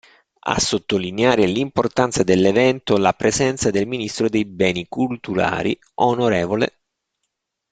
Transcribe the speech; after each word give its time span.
A 0.39 0.59
sottolineare 0.59 1.45
l'importanza 1.45 2.23
dell'evento 2.23 2.97
la 2.97 3.13
presenza 3.13 3.69
del 3.69 3.85
Ministro 3.85 4.29
dei 4.29 4.45
Beni 4.45 4.87
Culturali, 4.87 5.79
On. 5.99 6.65